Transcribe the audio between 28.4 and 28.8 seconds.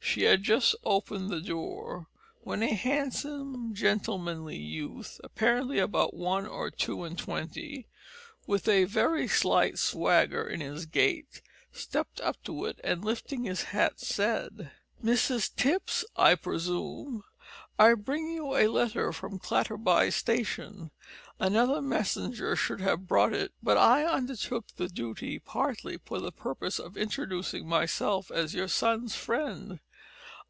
your